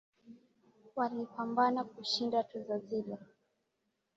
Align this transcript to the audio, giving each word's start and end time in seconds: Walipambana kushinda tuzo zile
Walipambana 0.95 1.81
kushinda 1.83 2.43
tuzo 2.49 2.77
zile 2.79 3.17